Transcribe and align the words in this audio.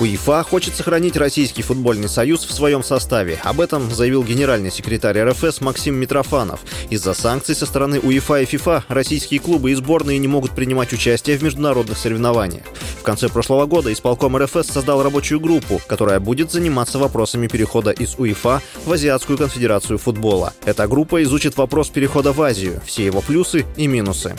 УЕФА 0.00 0.44
хочет 0.44 0.74
сохранить 0.74 1.16
Российский 1.16 1.62
футбольный 1.62 2.08
союз 2.08 2.44
в 2.44 2.52
своем 2.52 2.82
составе. 2.82 3.38
Об 3.44 3.60
этом 3.60 3.90
заявил 3.90 4.24
генеральный 4.24 4.70
секретарь 4.70 5.20
РФС 5.20 5.60
Максим 5.60 5.96
Митрофанов. 5.96 6.60
Из-за 6.88 7.12
санкций 7.12 7.54
со 7.54 7.66
стороны 7.66 8.00
УЕФА 8.00 8.40
и 8.40 8.44
ФИФА 8.46 8.84
российские 8.88 9.40
клубы 9.40 9.70
и 9.70 9.74
сборные 9.74 10.18
не 10.18 10.26
могут 10.26 10.52
принимать 10.52 10.92
участие 10.94 11.36
в 11.36 11.42
международных 11.42 11.98
соревнованиях. 11.98 12.64
В 12.98 13.02
конце 13.02 13.28
прошлого 13.28 13.66
года 13.66 13.92
исполком 13.92 14.36
РФС 14.36 14.68
создал 14.72 15.02
рабочую 15.02 15.40
группу, 15.40 15.80
которая 15.86 16.18
будет 16.18 16.50
заниматься 16.50 16.98
вопросами 16.98 17.46
перехода 17.46 17.90
из 17.90 18.14
УЕФА 18.18 18.62
в 18.86 18.92
Азиатскую 18.92 19.36
конфедерацию 19.36 19.98
футбола. 19.98 20.54
Эта 20.64 20.88
группа 20.88 21.22
изучит 21.22 21.56
вопрос 21.58 21.90
перехода 21.90 22.32
в 22.32 22.40
Азию, 22.40 22.80
все 22.86 23.04
его 23.04 23.20
плюсы 23.20 23.66
и 23.76 23.86
минусы. 23.86 24.34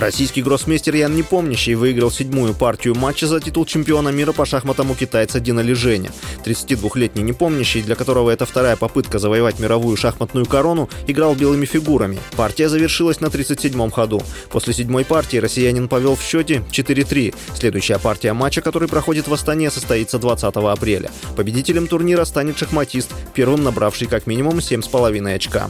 Российский 0.00 0.40
гроссмейстер 0.40 0.94
Ян 0.94 1.14
Непомнящий 1.14 1.74
выиграл 1.74 2.10
седьмую 2.10 2.54
партию 2.54 2.94
матча 2.94 3.26
за 3.26 3.38
титул 3.38 3.66
чемпиона 3.66 4.08
мира 4.08 4.32
по 4.32 4.46
шахматам 4.46 4.90
у 4.90 4.94
китайца 4.94 5.40
Дина 5.40 5.60
Леженя. 5.60 6.10
32-летний 6.42 7.22
Непомнящий, 7.22 7.82
для 7.82 7.94
которого 7.96 8.30
это 8.30 8.46
вторая 8.46 8.76
попытка 8.76 9.18
завоевать 9.18 9.58
мировую 9.58 9.98
шахматную 9.98 10.46
корону, 10.46 10.88
играл 11.06 11.34
белыми 11.34 11.66
фигурами. 11.66 12.18
Партия 12.34 12.70
завершилась 12.70 13.20
на 13.20 13.26
37-м 13.26 13.90
ходу. 13.90 14.22
После 14.50 14.72
седьмой 14.72 15.04
партии 15.04 15.36
россиянин 15.36 15.86
повел 15.86 16.16
в 16.16 16.22
счете 16.22 16.64
4-3. 16.70 17.34
Следующая 17.54 17.98
партия 17.98 18.32
матча, 18.32 18.62
который 18.62 18.88
проходит 18.88 19.28
в 19.28 19.34
Астане, 19.34 19.70
состоится 19.70 20.18
20 20.18 20.44
апреля. 20.56 21.10
Победителем 21.36 21.86
турнира 21.86 22.24
станет 22.24 22.56
шахматист, 22.56 23.10
первым 23.34 23.64
набравший 23.64 24.06
как 24.06 24.26
минимум 24.26 24.60
7,5 24.60 25.34
очка. 25.34 25.68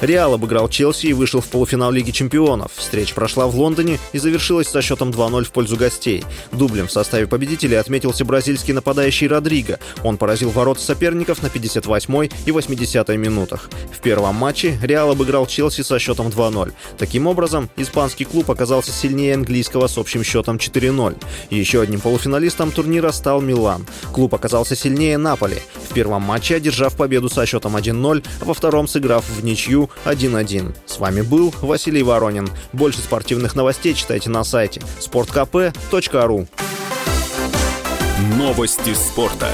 Реал 0.00 0.34
обыграл 0.34 0.68
Челси 0.68 1.08
и 1.08 1.12
вышел 1.12 1.40
в 1.40 1.48
полуфинал 1.48 1.90
Лиги 1.90 2.10
чемпионов. 2.10 2.72
Встреча 2.74 3.14
прошла 3.14 3.46
в 3.46 3.54
Лондоне 3.54 3.98
и 4.12 4.18
завершилась 4.18 4.68
со 4.68 4.80
счетом 4.80 5.10
2-0 5.10 5.44
в 5.44 5.50
пользу 5.50 5.76
гостей. 5.76 6.24
Дублем 6.52 6.88
в 6.88 6.92
составе 6.92 7.26
победителей 7.26 7.76
отметился 7.76 8.24
бразильский 8.24 8.72
нападающий 8.72 9.26
Родриго. 9.26 9.78
Он 10.02 10.16
поразил 10.16 10.50
ворот 10.50 10.80
соперников 10.80 11.42
на 11.42 11.48
58-й 11.48 12.30
и 12.46 12.50
80-й 12.50 13.16
минутах. 13.16 13.68
В 13.92 14.00
первом 14.00 14.36
матче 14.36 14.78
Реал 14.82 15.10
обыграл 15.10 15.46
Челси 15.46 15.82
со 15.82 15.98
счетом 15.98 16.28
2-0. 16.28 16.72
Таким 16.96 17.26
образом, 17.26 17.68
испанский 17.76 18.24
клуб 18.24 18.50
оказался 18.50 18.92
сильнее 18.92 19.34
английского 19.34 19.86
с 19.86 19.98
общим 19.98 20.24
счетом 20.24 20.56
4-0. 20.56 21.16
Еще 21.50 21.80
одним 21.80 22.00
полуфиналистом 22.00 22.70
турнира 22.70 23.12
стал 23.12 23.40
Милан. 23.40 23.86
Клуб 24.12 24.34
оказался 24.34 24.74
сильнее 24.74 25.18
Наполи. 25.18 25.58
В 25.90 25.92
первом 25.92 26.22
матче 26.22 26.54
одержав 26.54 26.94
победу 26.94 27.28
со 27.28 27.44
счетом 27.46 27.76
1-0, 27.76 28.24
а 28.40 28.44
во 28.44 28.54
втором 28.54 28.86
сыграв 28.86 29.24
в 29.28 29.44
ничью 29.44 29.90
1-1. 30.04 30.72
С 30.86 30.98
вами 31.00 31.22
был 31.22 31.52
Василий 31.62 32.04
Воронин. 32.04 32.48
Больше 32.72 33.00
спортивных 33.00 33.56
новостей 33.56 33.94
читайте 33.94 34.30
на 34.30 34.44
сайте 34.44 34.80
sportkp.ru 35.00 36.46
Новости 38.38 38.94
спорта. 38.94 39.48